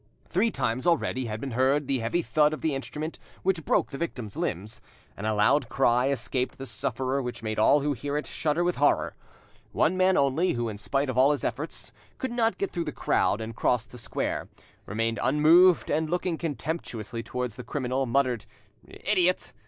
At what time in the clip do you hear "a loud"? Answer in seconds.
5.27-5.69